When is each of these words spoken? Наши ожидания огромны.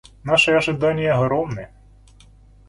Наши 0.23 0.51
ожидания 0.53 1.11
огромны. 1.13 1.69